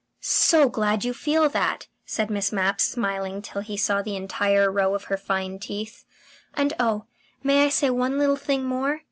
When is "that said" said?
1.49-2.31